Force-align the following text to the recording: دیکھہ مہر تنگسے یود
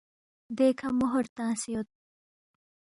دیکھہ 0.57 0.87
مہر 0.99 1.25
تنگسے 1.35 1.69
یود 1.73 1.87